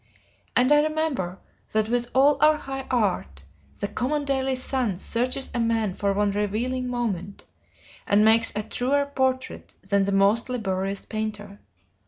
And 0.55 0.71
I 0.71 0.81
remember 0.81 1.37
that 1.73 1.87
with 1.87 2.07
all 2.15 2.39
our 2.43 2.57
high 2.57 2.87
art, 2.89 3.43
the 3.79 3.87
common 3.87 4.25
daily 4.25 4.55
sun 4.55 4.97
searches 4.97 5.51
a 5.53 5.59
man 5.59 5.93
for 5.93 6.11
one 6.13 6.31
revealing 6.31 6.87
moment, 6.87 7.45
and 8.07 8.25
makes 8.25 8.51
a 8.55 8.63
truer 8.63 9.05
portrait 9.05 9.75
than 9.87 10.05
the 10.05 10.11
most 10.11 10.49
laborious 10.49 11.05
painter. 11.05 11.59